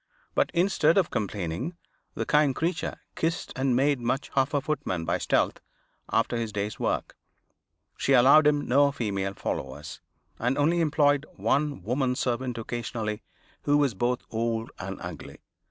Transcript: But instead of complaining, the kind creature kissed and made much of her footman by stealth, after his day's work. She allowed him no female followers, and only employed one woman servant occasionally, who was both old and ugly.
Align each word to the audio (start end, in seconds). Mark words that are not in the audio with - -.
But 0.33 0.49
instead 0.55 0.97
of 0.97 1.11
complaining, 1.11 1.77
the 2.15 2.25
kind 2.25 2.55
creature 2.55 2.99
kissed 3.13 3.53
and 3.55 3.75
made 3.75 3.99
much 3.99 4.31
of 4.35 4.51
her 4.51 4.59
footman 4.59 5.05
by 5.05 5.19
stealth, 5.19 5.61
after 6.11 6.37
his 6.37 6.51
day's 6.51 6.79
work. 6.79 7.15
She 7.97 8.13
allowed 8.13 8.47
him 8.47 8.67
no 8.67 8.91
female 8.91 9.35
followers, 9.35 10.01
and 10.39 10.57
only 10.57 10.81
employed 10.81 11.27
one 11.35 11.83
woman 11.83 12.15
servant 12.15 12.57
occasionally, 12.57 13.21
who 13.61 13.77
was 13.77 13.93
both 13.93 14.23
old 14.31 14.71
and 14.79 14.99
ugly. 15.03 15.39